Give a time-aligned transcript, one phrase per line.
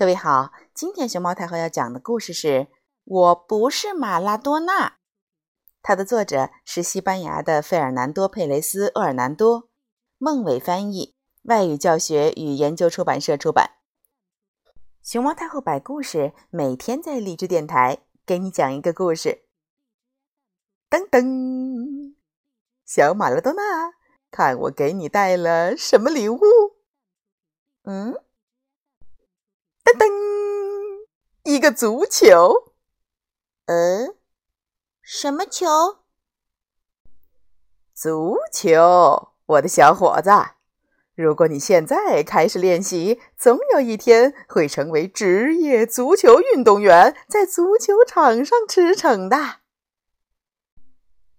[0.00, 2.48] 各位好，今天熊猫太后要讲的故事是
[3.04, 4.88] 《我不是马拉多纳》，
[5.82, 9.68] 它的作者是西班牙的费尔南多·佩雷斯·厄尔南多，
[10.16, 13.72] 孟伟翻译，外语教学与研究出版社出版。
[15.02, 19.44] 熊猫太后摆故事，每天在励志电台给你讲一个故事。
[20.88, 22.14] 噔噔，
[22.86, 23.92] 小马拉多纳，
[24.30, 26.40] 看我给你带了什么礼物？
[27.82, 28.16] 嗯。
[29.82, 30.06] 噔噔，
[31.60, 32.72] 一个足球。
[33.66, 34.16] 嗯，
[35.02, 35.98] 什么球？
[37.94, 40.30] 足球，我的小伙子。
[41.14, 49.36] 如果你现在开始练习，总有一天会成为职业足球运动员，在足球场上驰骋的。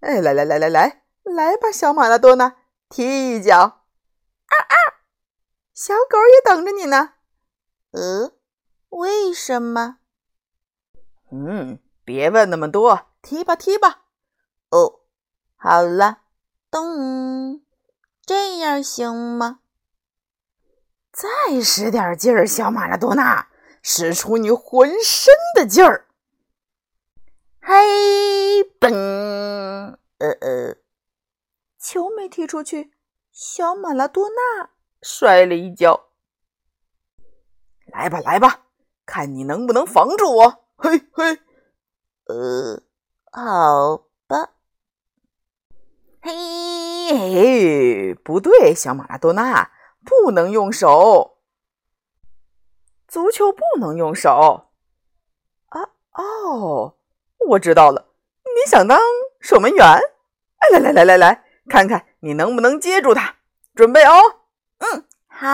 [0.00, 2.58] 哎，来来来来来，来吧，小马拉多纳，
[2.90, 3.56] 踢一脚。
[3.56, 4.74] 啊啊！
[5.72, 7.14] 小狗也等着你呢。
[7.92, 8.34] 呃。
[8.90, 9.99] 为什么？
[11.30, 14.02] 嗯，别问那么多，踢吧踢吧。
[14.70, 15.00] 哦，
[15.56, 16.22] 好了，
[16.70, 17.62] 咚，
[18.24, 19.60] 这样行吗？
[21.12, 23.48] 再使点劲儿，小马拉多纳，
[23.82, 26.06] 使出你浑身的劲儿。
[27.60, 28.92] 嘿，嘣，
[30.18, 30.76] 呃呃，
[31.78, 32.92] 球没踢出去，
[33.30, 34.70] 小马拉多纳
[35.02, 36.08] 摔了一跤。
[37.86, 38.66] 来吧，来吧。
[39.04, 40.59] 看你能不能防住我！
[40.82, 41.38] 嘿嘿，
[42.24, 42.82] 呃，
[43.30, 44.50] 好吧。
[46.22, 49.70] 嘿，不对，小马拉多纳
[50.04, 51.36] 不能用手，
[53.06, 54.70] 足球不能用手。
[55.68, 56.96] 啊哦，
[57.50, 58.06] 我知道了，
[58.44, 58.98] 你想当
[59.38, 59.86] 守门员？
[59.86, 63.36] 哎，来来来来来，看看你能不能接住他。
[63.74, 64.12] 准备哦。
[64.78, 65.46] 嗯，好。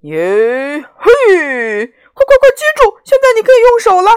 [0.00, 1.94] 耶嘿！
[2.14, 2.98] 快快快接住！
[3.04, 4.10] 现在你可以用手了。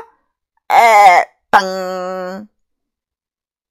[0.68, 2.48] 哎，噔！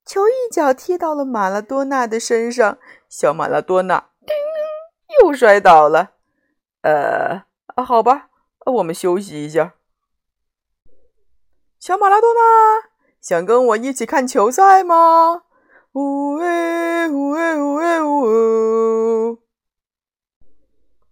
[0.05, 4.35] 球一脚踢到了马拉多纳的身上，小马拉多纳叮
[5.21, 6.13] 又摔倒了。
[6.83, 7.45] 呃，
[7.83, 8.29] 好吧，
[8.67, 9.75] 我们休息一下。
[11.79, 12.41] 小马拉多纳
[13.21, 15.45] 想跟我一起看球赛吗？
[15.93, 19.39] 呜哎呜哎呜哎呜！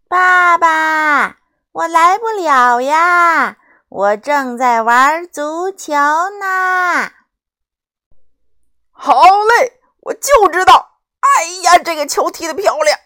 [0.08, 1.41] 爸爸，
[1.72, 3.56] 我来不了呀，
[3.88, 7.10] 我正在玩足球呢。
[8.90, 11.00] 好嘞，我就知道。
[11.20, 12.98] 哎呀，这个球踢得漂亮！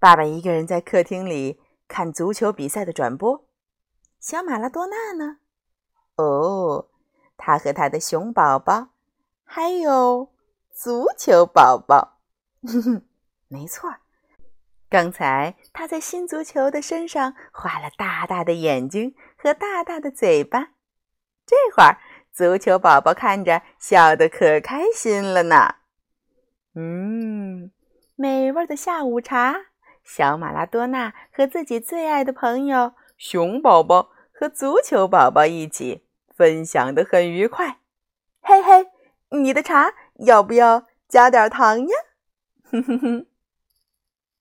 [0.00, 3.46] 爸爸一个人在客厅里看足球比赛的转播。
[4.18, 5.36] 小马拉多纳呢？
[6.16, 6.88] 哦，
[7.36, 8.88] 他和他的熊宝宝，
[9.44, 10.32] 还有
[10.74, 12.18] 足球宝宝。
[12.64, 13.06] 哼哼，
[13.46, 13.94] 没错。
[14.92, 20.72] 刚才他在新足球的身上画了大大的眼睛和大大的嘴巴，
[21.46, 21.96] 这会儿
[22.30, 25.76] 足球宝宝看着笑得可开心了呢。
[26.74, 27.70] 嗯，
[28.16, 29.56] 美味的下午茶，
[30.04, 37.78] 小马拉多纳和自己最爱的朋友熊宝宝和足球宝宝一起分享的很愉快。
[38.42, 38.88] 嘿嘿，
[39.30, 39.94] 你的茶
[40.26, 41.96] 要不要加点糖呀？
[42.70, 43.26] 哼哼哼。